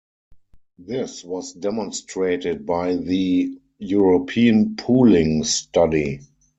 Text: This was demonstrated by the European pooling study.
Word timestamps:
This 0.79 1.23
was 1.23 1.53
demonstrated 1.53 2.65
by 2.65 2.95
the 2.95 3.55
European 3.77 4.75
pooling 4.75 5.43
study. 5.43 6.21